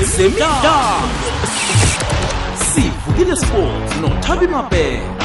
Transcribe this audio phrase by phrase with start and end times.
[0.00, 1.08] zemidlalo
[2.74, 5.21] sivukile sports nothabi mapela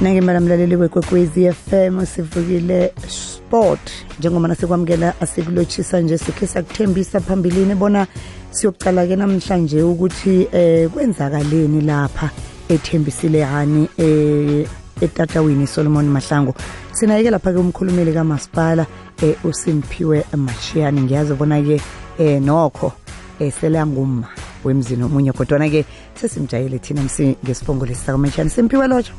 [0.00, 3.90] nake mlamlaleli wekwekwezi FM sivukile sport.
[4.18, 7.74] Njengoba nasekwamukela asikulotshisa nje sikhe sakuthembisa phambilini.
[7.74, 8.06] Bona
[8.50, 12.30] siyokucala-ke namhlanje ukuthi eh kwenzakaleni lapha
[12.68, 14.68] ethembisile hani eh
[15.00, 16.54] etatawini solomon mahlango
[16.92, 18.86] sinayeke lapha-ke umkhulumeli kamasipala
[19.22, 21.00] eh usimphiwe mashiyani.
[21.00, 21.80] Ngiyazi bona-ke
[22.18, 22.92] eh nokho
[23.40, 23.52] eh
[24.64, 25.84] wemzini omunye kodwana-ke
[26.20, 29.12] sesimjayele thina msi ngesipongolesi sakamashiyani simphiwe lotsho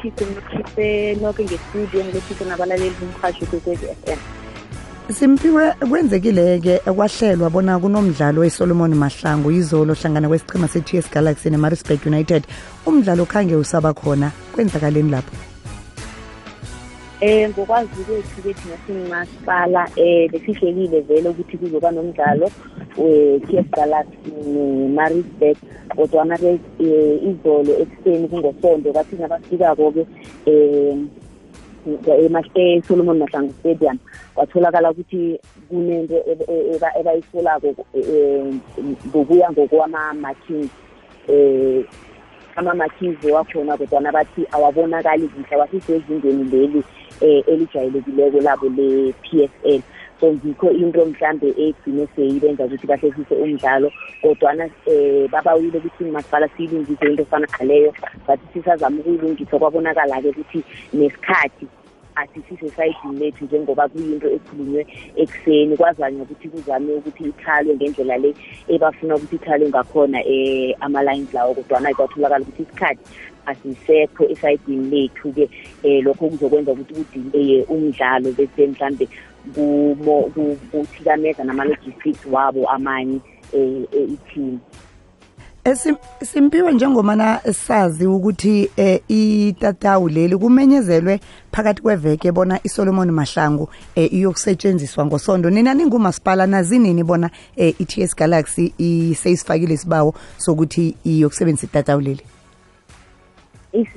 [0.00, 4.18] ngikukhiphe ngikhiphe noke ngestudio ngilokhiphe nabalaleli bomhasho kwekwezi f m.
[5.12, 12.42] Simphiwe kwenzekile-ke kwahlelwa bona kunomdlalo wesolomon mahlangu izolo hlangana kwesichima se-ts galaxy nemarisburg united.
[12.86, 15.49] Umdlalo khange usaba khona kwenzakaleni lapho?
[17.20, 22.48] Eh ngokwazi kwethu ke thina singumasipala eh besihlekile vele ukuthi kuzoba nomdlalo
[22.96, 25.56] we-ts galaxy ne-marisburg
[25.96, 30.06] kodwana ke eh, izolo ekuseni kungosonto kathi nabafikako-ke
[30.46, 31.10] um
[32.56, 33.98] esolomon mahlangu stadium
[34.34, 38.60] kwatholakala ukuthi kunento eb- eba- ebayisolako um
[39.08, 40.70] ngokuya ngokwama-markings
[41.28, 41.84] um
[42.56, 46.82] ama-markings wakhona kodwana bathi awabonakali kuhle awasisezingeni leli
[47.20, 49.82] um elijayelekileko labo le-p s l.
[50.20, 57.06] So ngikho into mhlambe egcine seyibenza ukuthi bahlehlise umdlalo kodwana um babawile ukuthi masipala siyilungise
[57.06, 57.92] into efana naleyo.
[58.26, 61.66] Bathi sisazama ukuyilungisa kwabonakala-ke ukuthi nesikhathi
[62.22, 64.82] asisise esayidini lethu njengoba kuyinto ekhulunywe
[65.16, 65.76] ekuseni.
[65.76, 68.30] Kwazanywa ukuthi kuzame ukuthi ithalwe ngendlela le
[68.68, 73.04] ebafuna ukuthi ithalwe ngakhona um ama-lines lawo kodwana kwatholakala ukuthi isikhathi
[73.46, 75.44] asisekho esayidini lethu-ke.
[75.84, 79.08] Um lokho kuzokwenza ukuthi kudileye umdlalo bese mhlambe
[79.54, 83.20] kumo- ku- kuthikameza nama-logistics wabo amanye
[83.52, 84.60] um i-team.
[84.60, 84.89] Esim-
[86.22, 91.20] simpiwe njengomana sazi ukuthi eh itatawu leli kumenyezelwe
[91.52, 98.72] phakathi kweveke bona iSolomon Mahlangu eh iyokusetshenziswa ngosonto nina ningumasipala nazinini bona eh iTS Galaxy
[98.78, 102.22] iseyisifakile isibawo sokuthi iyokusebenzisa itatawu leli?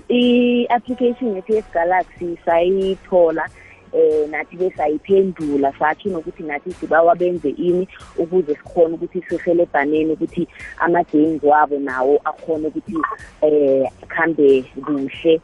[0.09, 3.49] I-application ye-ps galaxy sayithola.
[3.93, 7.87] Eh nathi ke sayiphendula sathi nokuthi nathi sibawa benze ini
[8.17, 10.47] ukuze sikhone ukuthi sihelebhaneni ukuthi
[10.79, 12.97] ama-games wabo nawo akhone ukuthi
[13.41, 15.41] eh khambe kuhle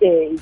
[0.00, 0.38] eh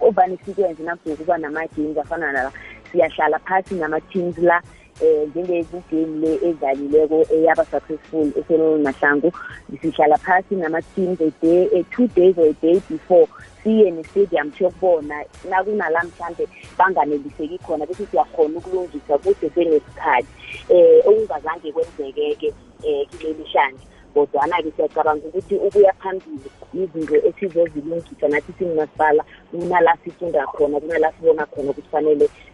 [0.00, 2.52] ovane sikwenze nakuzokuba nama-games afana nala
[2.92, 4.62] siyahlala phasi nama-teams la
[5.02, 9.32] eh njengekugame le edlalileko eyaba successful esolomon mahlangu
[9.80, 13.26] sihlala phasi nama-teams a day a two days or a day before
[13.62, 15.24] siye ne-stadium siyokubona.
[15.50, 16.48] Nakunala mhlambe
[16.78, 20.28] banganeliseki khona bese siyakhona ukulungisa kude senesikhathi.
[20.68, 22.48] Eh okungazange kwenzeke-ke
[22.84, 23.84] um kuleli shanje.
[24.14, 31.70] Kodwana-ke siyacabanga ukuthi ukuya phambili izinto esizozilungisa nathi singumasipala kunala sifunda khona kunala sibona khona
[31.70, 32.51] ukuthi fanele si-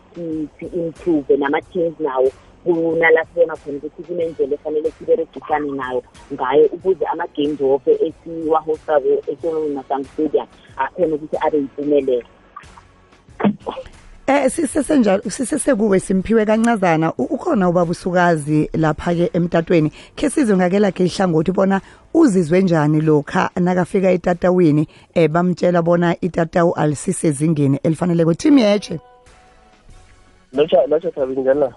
[0.58, 2.30] si-improve nama-teams nawo
[2.64, 6.02] kunala sibona khona ukuthi kunendlela efanele siberegisane nayo
[6.32, 10.46] ngayo ukuze ama-games woke esiwahostako esolomon masango stadium
[10.76, 12.26] akhona ukuthi abe yimpumelelo.
[14.26, 17.12] Eh sisesenjalo sisesekuwe simphiwe kancazana.
[17.18, 19.92] U- ukhona ubaba usukazi lapha ke emtatweni.
[20.16, 21.80] Ke sizwe ngakela ke ihlangothi bona
[22.14, 29.00] uzizwe njani lokha nakafika etatawini eh bamtshela bona itatawu alisisezingeni elifanele team yeche.
[30.52, 31.72] Lotsha thabini njani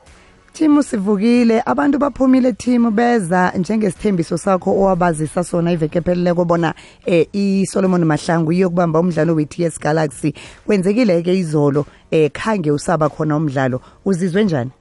[0.54, 1.62] Team sivukile.
[1.66, 6.74] Abantu baphumile thimu beza njengesithembiso sakho owabazisa sona iveke epheleleko bona
[7.06, 10.34] eh iSolomon Mahlangu iyokubamba umdlalo we-TS Galaxy.
[10.66, 13.82] Kwenzekile ke izolo eh khange usaba khona umdlalo.
[14.06, 14.72] Uzizwe njani?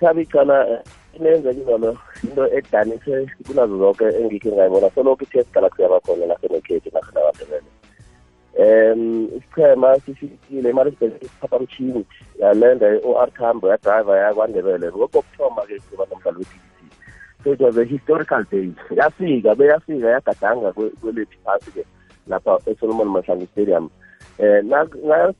[0.00, 0.82] Thabi cala
[1.14, 4.90] inenza izolo into edanise kunazo zonke engikhe ngayibona.
[4.94, 6.60] Solokhu i-ts galaxy yabakhona nasenabandebele
[8.94, 12.04] um isichema sifikile emarisburg isiphaphamtshini
[12.38, 14.90] yalenda o-r tambo yadrayiva yakwandebele.
[14.90, 16.64] Kokokuthoma-ke kuba nomdlalo we-tbc
[17.44, 18.70] so it was a historical day.
[18.96, 21.84] Yafika beyafika yagadanga kwe- kwelethu phasi-ke
[22.28, 23.90] lapha esolomon mahlangu stadium.
[24.38, 24.64] Eh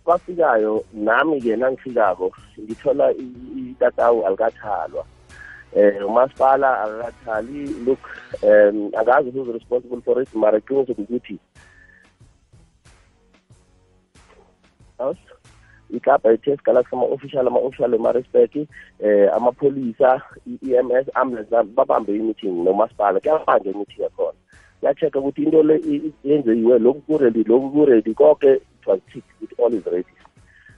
[0.05, 5.05] kwafikayo nami-ke nangifikako ngithola i- itatawu alikathalwa.
[5.77, 7.99] Eh umasipala akakathali look
[8.43, 11.39] um angazi who's responsible for it mara iqiniso ukuthi
[14.99, 15.21] house
[15.91, 18.67] i-ts galaxy ama-official ama-official emarisburg
[19.01, 23.21] eh amapholisa i-ems ambulance babambe i-meeting nomasipala.
[23.21, 24.39] Kuyabanje i-meeting yakhona.
[24.83, 25.81] Ya-check-a ukuthi into le
[26.25, 30.05] yenzeyiwe lokhu kuredy lokhu kuredy konke it was tick it all is ready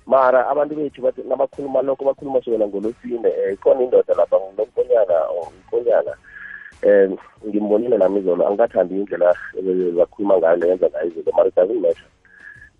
[0.07, 5.49] mara abantu bethu bathi nabakhuluma lokho bakhuluma sukela ngolosine um ikhona indoda lapha nginonkonyana or
[5.59, 6.15] inkonyana
[6.87, 9.35] um ngimbonile nami izolo angikathandi indlela
[9.97, 12.07] bakhuluma ngayo leyenza ngayo izinto mara it doesn't matter.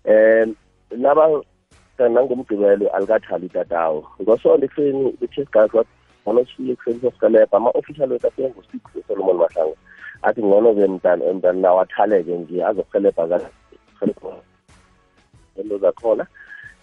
[0.05, 0.55] Um
[0.91, 1.41] naba
[1.99, 5.71] nangomgqibelo alikathali itatawo ngosonto ekuseni i-chess guys
[6.21, 9.75] ngcono sifike ekuseni sosikalebha ama-official wethu afike ngo-six esolomon mahlanga
[10.21, 13.39] athi ngcono ke mntana mntana nawo athaleke nje azokuhelebha
[15.57, 16.27] into zakhona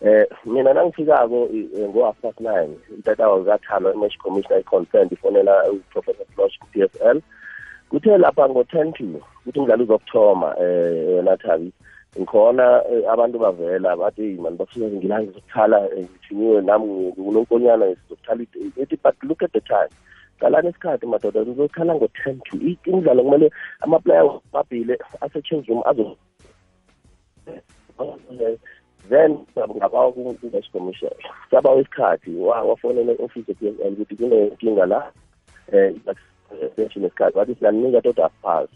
[0.00, 1.48] eh mina nangifikako
[1.88, 7.22] ngo-half past nine itatawo likathala i-match commissioner i-consent ifonela uprofessor flosh ku-p s l.
[7.90, 9.04] Kuthe lapha ngo-ten to
[9.44, 11.72] kuthi umdlalo uzokuthoma um yona thabi
[12.18, 12.82] ngikhona
[13.12, 18.42] abantu bavela bathi hey mani bafika ngila ngizokuthala ngithiniwe nami kunonkonyana sizokuthala
[18.82, 19.90] ethi but look at the time.
[20.40, 22.56] Qalani isikhathi madoda ngizokhala ngo-ten to
[22.86, 23.50] imidlalo kumele
[23.80, 26.16] amaplayer babhile ase-change room azo
[29.08, 29.46] then
[29.76, 31.10] ngabawa ku-match commission
[31.50, 35.10] sabawa isikhathi wafonela i-office ye-p s l ukuthi kunenkinga la
[35.72, 36.00] um
[36.62, 37.38] extension yesikhathi.
[37.38, 38.68] Wathi sinaninika tot half pass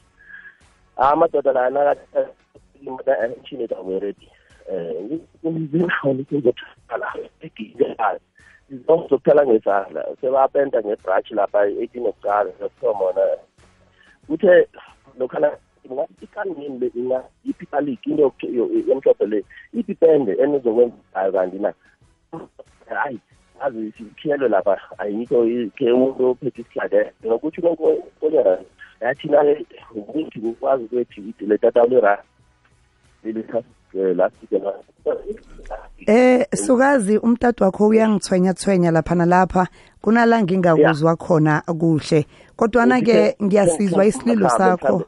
[0.96, 4.14] amadoda la emshini moda nchini Tawere
[5.46, 8.20] ngizinaonizothakala eh,
[8.86, 13.22] zokuthela ngezandla sebapenda ngebratshi lapha eighteen okuqala nokuthomona
[14.26, 14.68] kuthe
[15.18, 15.48] lokhana
[16.22, 16.86] ikanini le
[17.44, 18.32] iphi ikalik into
[18.92, 21.72] emhlophe le iphi ipende enizokwenzayo kanti na?
[22.88, 23.18] Hayi
[23.60, 25.46] azi sikhiyelwe lapha ayikho
[25.76, 28.60] ke umuntu ophethe isihlade nokuthi lonke kolera
[29.00, 29.64] yathina-ke
[29.94, 32.22] ukuthi ngikwazi ukuthi letatawu lera
[36.06, 39.66] Eh sukazi umtatu wakho uyangithwenya thwenya lapha nalapha.
[40.00, 42.26] Kunala ngingakuzwa khona kuhle.
[42.56, 45.04] Kodwa na ke ngiyasizwa isililo sakho.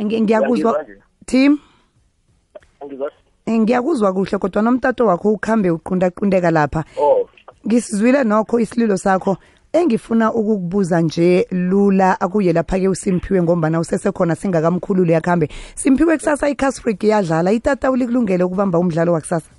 [0.00, 0.84] Ngiyakuzwa
[1.26, 1.58] team
[3.50, 6.84] ngiyakuzwa kuhle kodwa nomtato wakho ukhambe uqunda qundeka lapha
[7.66, 9.36] ngisizwile nokho isililo sakho.
[9.72, 17.52] Engifuna ukukubuza nje lula akuye lapha-ke uSimphiwe ngombana usesekhona singakamkhululi yakhambe Simphiwe kusasa iCasfreak iyadlala
[17.52, 19.50] itata ulikulungele ukubamba umdlalo wakusasa?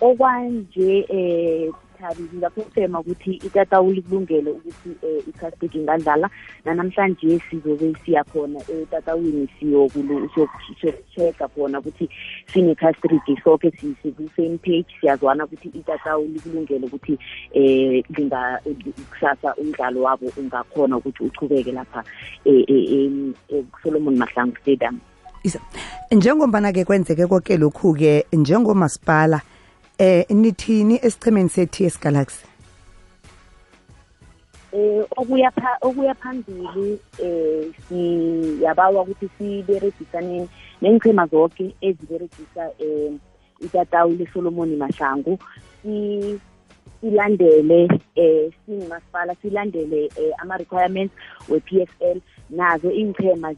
[0.00, 6.30] Okwanje eh Thabi ngingaphethema ukuthi itatawu likulungele ukuthi eh, i-castic ingadlala
[6.64, 12.08] nanamhlanje sizobe siyakhona etatawini siyoku-check-a khona ukuthi
[12.52, 13.70] sine-castrig soke
[14.02, 14.86] siku-same page.
[15.00, 17.18] Siyazwana ukuthi itatawu likulungele ukuthi
[17.52, 18.04] eh
[19.10, 22.04] kusasa umdlalo wabo ungakhona ukuthi uchubeke lapha
[22.44, 25.00] esolomon mahlangu stadium.
[26.12, 29.40] Njengombana-ke kwenzeke konke lokhu-ke njengomasipala
[29.98, 32.46] eh nithini esichemeni se-TS Galaxy?
[34.72, 40.48] Eh okuya okuya phambili eh siyabawa ukuthi siberegisane
[40.82, 43.12] nengchema zonke eziberegisa eh
[43.60, 45.38] itatawu leSolomon Mahlangu.
[45.82, 46.38] Si
[47.00, 51.14] silandele eh singumasipala silandele eh, ama requirements
[51.48, 52.20] we PSL
[52.50, 53.54] nazo ingchema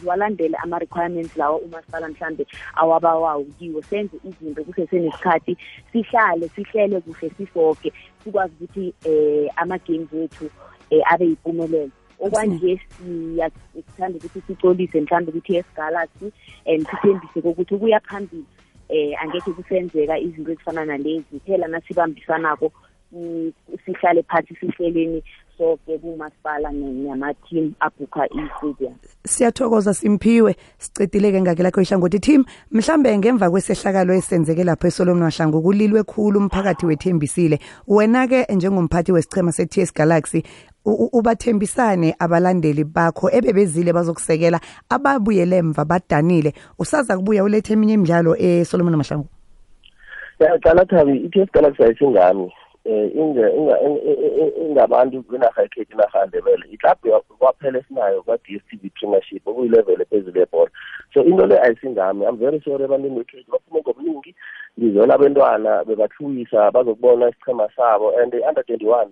[0.00, 3.82] ziwalandele ama requirements lawa umasipala mhlambe awabawawo kiwo.
[3.82, 5.56] Senze izinto kusesenesikhathi
[5.92, 7.92] sihlale sihlele kuhle sisoke
[8.24, 10.50] sikwazi ukuthi eh ama games wethu
[10.90, 11.90] eh abe yimpumelelo.
[12.20, 16.32] Okwanje siyakuthanda ukuthi sicolise mhlawumbe ukuthi yes Galaxy
[16.66, 18.44] and sithembise kokuthi ukuya phambili
[18.88, 21.40] eh angeke kusenzeka izinto ezifana nalezi.
[21.46, 22.72] Phela nasibambisanako
[23.84, 25.22] sihlale phansi sihleleni
[25.58, 28.94] soke kumasipala nama-team abhukha i-stadium.
[29.24, 30.56] Siyathokoza simphiwe.
[30.78, 32.44] Sicedile-ke ngake lakho ihlangothi team.
[32.72, 37.58] Mhlambe ngemva kwesehlakalo esenzeke lapho esolomon mahlangu kulilwe khulu umphakathi wethembisile.
[37.88, 40.42] Wena-ke njengomphathi wesichema se-ts galaxy
[40.84, 46.54] ubathembisane abalandeli bakho ebebezile bazokusekela ababuyele emva badanile.
[46.78, 49.28] Usaza kubuya ulethe eminye imidlalo esolomon mahlangu?
[50.40, 52.52] Ya cala thabi i-ts galaxy ayisingami
[54.60, 60.38] ingabantu kwinarha ekhethu inarha yandebele iklabhu kwaphela esinayo kwa-d s t v premiership okuyilevel ephezulu
[60.40, 60.70] yebhola
[61.14, 64.34] so into le ayisingami i'm very sorry ebantwini bekhethu baphume ngobuningi
[64.78, 68.12] ngizona abentwana bebathuyisa bazokubona isichema sabo.
[68.22, 69.10] And under twenty one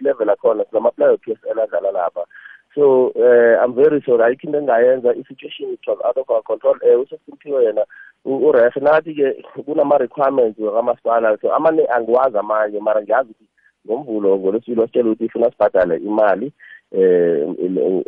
[0.00, 2.24] ilevel akhona sinamaplayer p s l adlala lapha.
[2.74, 4.22] So uh, i'm very sorry.
[4.22, 7.84] Ayikho into engayenza i-situation it was out of our control um usesimphiwe yena
[8.24, 8.76] uref.
[8.76, 11.38] Nathi-ke kunama-requirements wakamasipala.
[11.40, 13.50] So amane angiwazi amanye mara ngiyazi ukuthi
[13.86, 16.52] ngomvulo ngolwesibili wasitshela ukuthi ifuna sibhadale imali
[16.92, 17.48] eh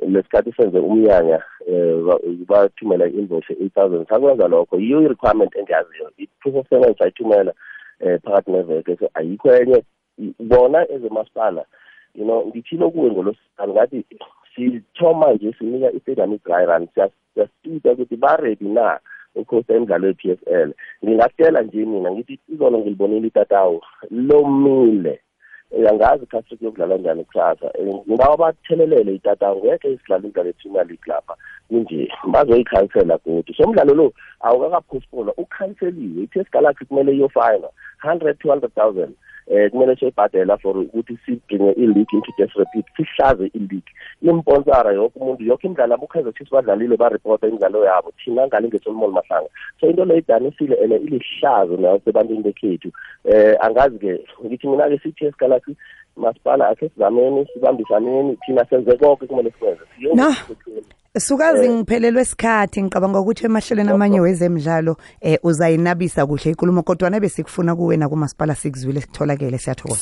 [0.08, 1.96] lesikhathi senze umnyanya eh
[2.46, 4.08] bathumela i-invoice eight thousand.
[4.08, 4.76] Sakwenza lokho.
[4.76, 6.10] Yiyo i-requirement engiyaziyo.
[6.18, 7.52] I-proof of payment sayithumela
[8.00, 8.96] eh phakathi neveke.
[8.96, 9.82] So ayikho enye.
[10.38, 11.64] Bona ezemasipala
[12.14, 14.04] you know ngithile kuwe ngolosithathu ngathi
[14.54, 18.98] sithoma nje sinika i-stadium i-dry run siyasita ukuthi ba-ready na
[19.34, 20.74] ukhosta imidlalo ye-p s l.
[21.04, 25.20] Ngingakutshela nje mina ngithi izolo ngilibonile itatawu lomile.
[25.88, 27.70] Angazi khathi kuyokudlala njani kusasa
[28.08, 31.34] ngibawa bathelelele itatawu ngekhe isidlala imidlalo ye-premier league lapha.
[31.68, 36.22] Kunje bazoyikhansela godi so umdlalo lo awukakaphostponwa ukhanseliwe.
[36.22, 37.68] I-ts galaxy kumele iyofayina
[38.02, 39.14] hundred two hundred thousand.
[39.50, 45.44] Eh kumele siyibhadela for ukuthi sibringe i-league into just repeat sihlaze i-league imponsara yoke umuntu
[45.44, 49.48] yoke imidlalo abukhaza chiefs badlalile baripota imidlalo yabo thina ngale ngesolomon mahlanga.
[49.80, 52.92] So into leyo idanisile and ilihlazo nayo sebantwini bekhethu.
[53.24, 55.76] Eh angazi-ke ngithi mina-ke sithi esigalaxy
[56.16, 59.84] masipala akhe sizameni sibambisaneni thina senze konke kumele sikwenze.
[60.14, 60.34] No
[61.20, 67.76] sukazi ngiphelelwe isikhathi ngicabanga ukuthi emahlelweni amanye wezemidlalo eh uzayinabisa kuhle inkulumo kodwa nabe sikufuna
[67.76, 70.00] kuwe nakumasipala sikuzwile sitholakele siyathokoza.